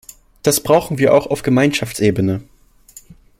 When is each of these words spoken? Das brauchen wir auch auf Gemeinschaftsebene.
Das 0.41 0.59
brauchen 0.63 0.97
wir 0.97 1.13
auch 1.13 1.27
auf 1.27 1.43
Gemeinschaftsebene. 1.43 2.41